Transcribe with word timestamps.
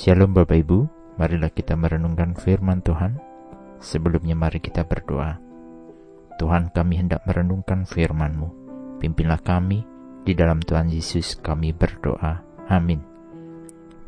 Shalom 0.00 0.32
Bapak 0.32 0.56
Ibu, 0.64 0.88
marilah 1.20 1.52
kita 1.52 1.76
merenungkan 1.76 2.32
firman 2.32 2.80
Tuhan. 2.80 3.20
Sebelumnya 3.84 4.32
mari 4.32 4.56
kita 4.56 4.80
berdoa. 4.88 5.36
Tuhan 6.40 6.72
kami 6.72 7.04
hendak 7.04 7.20
merenungkan 7.28 7.84
firman-Mu. 7.84 8.48
Pimpinlah 8.96 9.44
kami, 9.44 9.84
di 10.24 10.32
dalam 10.32 10.64
Tuhan 10.64 10.88
Yesus 10.88 11.36
kami 11.44 11.76
berdoa. 11.76 12.40
Amin. 12.72 13.04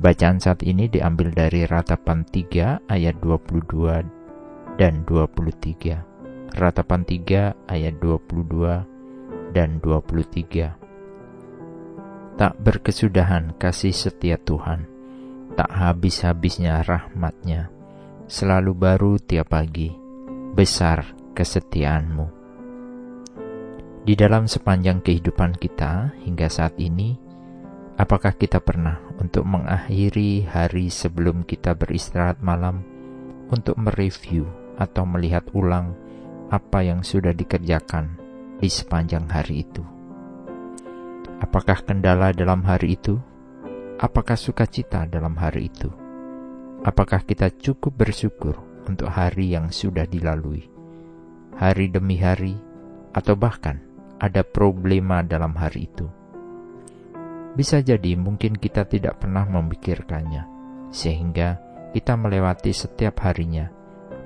Bacaan 0.00 0.40
saat 0.40 0.64
ini 0.64 0.88
diambil 0.88 1.28
dari 1.28 1.68
Ratapan 1.68 2.24
3 2.24 2.88
ayat 2.88 3.20
22 3.20 4.80
dan 4.80 5.04
23. 5.04 6.56
Ratapan 6.56 7.04
3 7.04 7.68
ayat 7.68 7.94
22 8.00 9.52
dan 9.52 9.76
23. 9.76 10.72
Tak 12.40 12.56
berkesudahan 12.64 13.60
kasih 13.60 13.92
setia 13.92 14.40
Tuhan 14.40 14.91
tak 15.52 15.68
habis-habisnya 15.68 16.80
rahmatnya, 16.84 17.68
selalu 18.24 18.72
baru 18.72 19.12
tiap 19.20 19.52
pagi, 19.52 19.92
besar 20.56 21.12
kesetiaanmu. 21.36 22.26
Di 24.02 24.18
dalam 24.18 24.50
sepanjang 24.50 25.04
kehidupan 25.04 25.54
kita 25.60 26.16
hingga 26.26 26.50
saat 26.50 26.74
ini, 26.80 27.14
apakah 28.00 28.34
kita 28.34 28.58
pernah 28.58 28.98
untuk 29.20 29.46
mengakhiri 29.46 30.48
hari 30.48 30.90
sebelum 30.90 31.46
kita 31.46 31.78
beristirahat 31.78 32.42
malam 32.42 32.82
untuk 33.52 33.78
mereview 33.78 34.48
atau 34.80 35.06
melihat 35.06 35.46
ulang 35.54 35.94
apa 36.50 36.82
yang 36.82 37.06
sudah 37.06 37.30
dikerjakan 37.30 38.18
di 38.58 38.66
sepanjang 38.66 39.28
hari 39.30 39.62
itu? 39.62 39.84
Apakah 41.38 41.86
kendala 41.86 42.34
dalam 42.34 42.66
hari 42.66 42.98
itu 42.98 43.22
apakah 44.02 44.34
sukacita 44.34 45.06
dalam 45.06 45.38
hari 45.38 45.70
itu? 45.70 45.86
Apakah 46.82 47.22
kita 47.22 47.54
cukup 47.54 48.02
bersyukur 48.02 48.58
untuk 48.90 49.06
hari 49.06 49.54
yang 49.54 49.70
sudah 49.70 50.02
dilalui, 50.10 50.66
hari 51.54 51.86
demi 51.86 52.18
hari, 52.18 52.58
atau 53.14 53.38
bahkan 53.38 53.78
ada 54.18 54.42
problema 54.42 55.22
dalam 55.22 55.54
hari 55.54 55.86
itu? 55.86 56.10
Bisa 57.54 57.78
jadi 57.78 58.18
mungkin 58.18 58.58
kita 58.58 58.90
tidak 58.90 59.22
pernah 59.22 59.46
memikirkannya, 59.46 60.50
sehingga 60.90 61.62
kita 61.94 62.18
melewati 62.18 62.74
setiap 62.74 63.22
harinya 63.22 63.70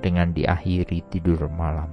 dengan 0.00 0.32
diakhiri 0.32 1.04
tidur 1.12 1.52
malam. 1.52 1.92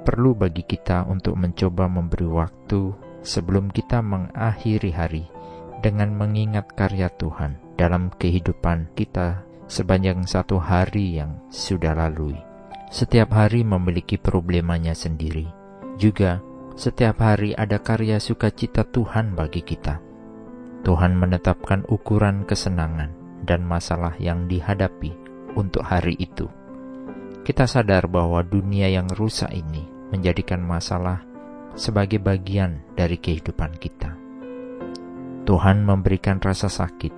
Perlu 0.00 0.32
bagi 0.32 0.64
kita 0.64 1.04
untuk 1.04 1.36
mencoba 1.36 1.84
memberi 1.84 2.24
waktu 2.24 2.96
sebelum 3.20 3.68
kita 3.68 4.00
mengakhiri 4.00 4.96
hari 4.96 5.28
dengan 5.80 6.12
mengingat 6.12 6.76
karya 6.76 7.08
Tuhan 7.16 7.56
dalam 7.80 8.12
kehidupan 8.12 8.92
kita 8.92 9.42
sepanjang 9.64 10.28
satu 10.28 10.60
hari 10.60 11.16
yang 11.16 11.40
sudah 11.48 11.96
lalui. 11.96 12.36
Setiap 12.92 13.32
hari 13.32 13.64
memiliki 13.64 14.20
problemanya 14.20 14.92
sendiri. 14.92 15.48
Juga, 15.96 16.44
setiap 16.76 17.24
hari 17.24 17.56
ada 17.56 17.80
karya 17.80 18.20
sukacita 18.20 18.84
Tuhan 18.84 19.32
bagi 19.32 19.64
kita. 19.64 20.02
Tuhan 20.84 21.16
menetapkan 21.16 21.88
ukuran 21.88 22.44
kesenangan 22.44 23.12
dan 23.44 23.64
masalah 23.64 24.16
yang 24.20 24.44
dihadapi 24.50 25.12
untuk 25.56 25.84
hari 25.86 26.16
itu. 26.20 26.48
Kita 27.40 27.64
sadar 27.64 28.04
bahwa 28.04 28.44
dunia 28.44 28.92
yang 28.92 29.08
rusak 29.16 29.48
ini 29.54 29.88
menjadikan 30.12 30.60
masalah 30.60 31.24
sebagai 31.78 32.20
bagian 32.20 32.84
dari 32.98 33.16
kehidupan 33.16 33.80
kita. 33.80 34.19
Tuhan 35.50 35.82
memberikan 35.82 36.38
rasa 36.38 36.70
sakit 36.70 37.10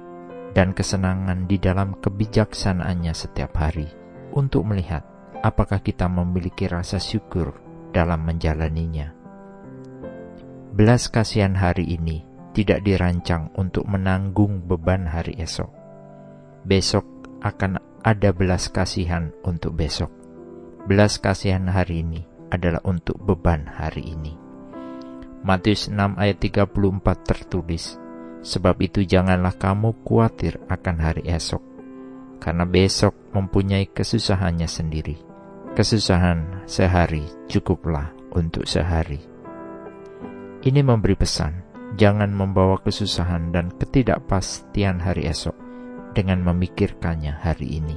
dan 0.57 0.73
kesenangan 0.73 1.45
di 1.45 1.61
dalam 1.61 2.01
kebijaksanaannya 2.01 3.13
setiap 3.13 3.61
hari 3.61 3.85
untuk 4.33 4.65
melihat 4.65 5.05
apakah 5.45 5.85
kita 5.85 6.09
memiliki 6.09 6.65
rasa 6.65 6.97
syukur 6.97 7.53
dalam 7.93 8.25
menjalaninya. 8.25 9.13
Belas 10.73 11.13
kasihan 11.13 11.53
hari 11.53 11.93
ini 11.93 12.25
tidak 12.57 12.81
dirancang 12.89 13.53
untuk 13.53 13.85
menanggung 13.85 14.65
beban 14.65 15.05
hari 15.05 15.37
esok. 15.37 15.69
Besok 16.65 17.05
akan 17.45 18.01
ada 18.01 18.33
belas 18.33 18.73
kasihan 18.73 19.29
untuk 19.45 19.77
besok. 19.77 20.09
Belas 20.89 21.21
kasihan 21.21 21.69
hari 21.69 22.01
ini 22.01 22.25
adalah 22.49 22.81
untuk 22.89 23.21
beban 23.21 23.69
hari 23.69 24.09
ini. 24.17 24.41
Matius 25.45 25.93
6 25.93 26.17
ayat 26.17 26.39
34 26.41 27.29
tertulis, 27.29 27.99
Sebab 28.43 28.75
itu 28.83 29.07
janganlah 29.07 29.55
kamu 29.55 30.03
khawatir 30.03 30.59
akan 30.67 30.97
hari 30.99 31.31
esok, 31.31 31.63
karena 32.43 32.67
besok 32.67 33.15
mempunyai 33.31 33.87
kesusahannya 33.87 34.67
sendiri. 34.67 35.15
Kesusahan 35.79 36.67
sehari 36.67 37.23
cukuplah 37.47 38.11
untuk 38.35 38.67
sehari. 38.67 39.23
Ini 40.63 40.83
memberi 40.83 41.15
pesan, 41.15 41.63
jangan 41.95 42.35
membawa 42.35 42.83
kesusahan 42.83 43.55
dan 43.55 43.71
ketidakpastian 43.79 44.99
hari 44.99 45.31
esok 45.31 45.55
dengan 46.13 46.43
memikirkannya 46.45 47.33
hari 47.33 47.79
ini. 47.79 47.97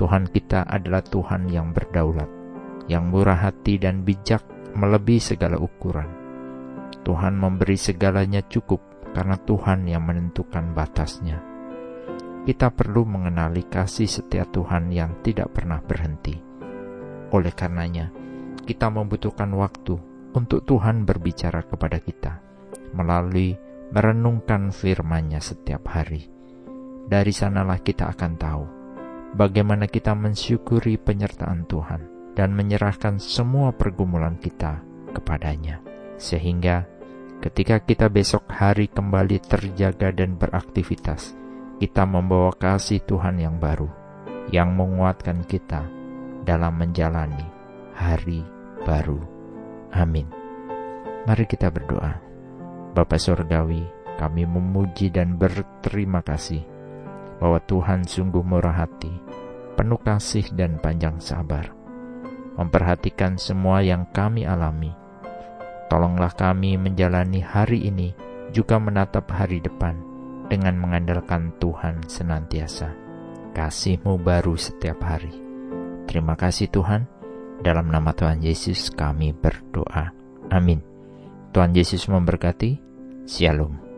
Tuhan 0.00 0.30
kita 0.30 0.64
adalah 0.70 1.04
Tuhan 1.04 1.50
yang 1.52 1.74
berdaulat, 1.76 2.30
yang 2.88 3.12
murah 3.12 3.38
hati 3.38 3.76
dan 3.76 4.06
bijak 4.06 4.46
melebihi 4.72 5.20
segala 5.20 5.60
ukuran. 5.60 6.08
Tuhan 7.02 7.36
memberi 7.36 7.76
segalanya 7.76 8.40
cukup 8.46 8.91
karena 9.12 9.36
Tuhan 9.36 9.86
yang 9.88 10.04
menentukan 10.04 10.72
batasnya. 10.72 11.40
Kita 12.42 12.74
perlu 12.74 13.06
mengenali 13.06 13.62
kasih 13.68 14.10
setia 14.10 14.42
Tuhan 14.48 14.90
yang 14.90 15.22
tidak 15.22 15.54
pernah 15.54 15.78
berhenti. 15.78 16.34
Oleh 17.30 17.54
karenanya, 17.54 18.10
kita 18.66 18.90
membutuhkan 18.90 19.54
waktu 19.54 19.94
untuk 20.34 20.66
Tuhan 20.66 21.06
berbicara 21.06 21.62
kepada 21.62 22.02
kita 22.02 22.42
melalui 22.92 23.56
merenungkan 23.92 24.72
firman-Nya 24.72 25.38
setiap 25.38 25.92
hari. 25.92 26.28
Dari 27.06 27.32
sanalah 27.32 27.78
kita 27.78 28.08
akan 28.10 28.32
tahu 28.40 28.64
bagaimana 29.36 29.88
kita 29.88 30.16
mensyukuri 30.16 30.96
penyertaan 30.96 31.68
Tuhan 31.68 32.32
dan 32.32 32.56
menyerahkan 32.56 33.20
semua 33.20 33.76
pergumulan 33.76 34.40
kita 34.40 34.80
kepadanya, 35.12 35.84
sehingga 36.16 36.88
Ketika 37.42 37.82
kita 37.82 38.06
besok 38.06 38.46
hari 38.54 38.86
kembali 38.86 39.42
terjaga 39.42 40.14
dan 40.14 40.38
beraktivitas, 40.38 41.34
kita 41.82 42.06
membawa 42.06 42.54
kasih 42.54 43.02
Tuhan 43.02 43.42
yang 43.42 43.58
baru, 43.58 43.90
yang 44.54 44.78
menguatkan 44.78 45.42
kita 45.42 45.82
dalam 46.46 46.78
menjalani 46.78 47.42
hari 47.98 48.46
baru. 48.86 49.18
Amin. 49.90 50.30
Mari 51.26 51.50
kita 51.50 51.66
berdoa. 51.74 52.22
Bapa 52.94 53.18
Surgawi, 53.18 53.82
kami 54.22 54.46
memuji 54.46 55.10
dan 55.10 55.34
berterima 55.34 56.22
kasih 56.22 56.62
bahwa 57.42 57.58
Tuhan 57.66 58.06
sungguh 58.06 58.46
murah 58.46 58.86
hati, 58.86 59.10
penuh 59.74 59.98
kasih 59.98 60.46
dan 60.54 60.78
panjang 60.78 61.18
sabar, 61.18 61.74
memperhatikan 62.54 63.34
semua 63.34 63.82
yang 63.82 64.06
kami 64.14 64.46
alami, 64.46 64.94
Tolonglah 65.92 66.32
kami 66.32 66.80
menjalani 66.80 67.44
hari 67.44 67.84
ini 67.84 68.16
juga 68.48 68.80
menatap 68.80 69.28
hari 69.28 69.60
depan 69.60 69.92
dengan 70.48 70.80
mengandalkan 70.80 71.52
Tuhan 71.60 72.08
senantiasa. 72.08 72.96
Kasih-Mu 73.52 74.16
baru 74.16 74.56
setiap 74.56 75.04
hari. 75.04 75.36
Terima 76.08 76.32
kasih 76.32 76.72
Tuhan. 76.72 77.04
Dalam 77.60 77.92
nama 77.92 78.16
Tuhan 78.16 78.40
Yesus 78.40 78.88
kami 78.88 79.36
berdoa. 79.36 80.16
Amin. 80.48 80.80
Tuhan 81.52 81.76
Yesus 81.76 82.08
memberkati. 82.08 82.80
Shalom. 83.28 83.91